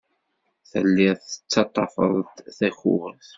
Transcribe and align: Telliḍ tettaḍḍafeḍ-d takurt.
Telliḍ 0.69 1.17
tettaḍḍafeḍ-d 1.29 2.37
takurt. 2.57 3.25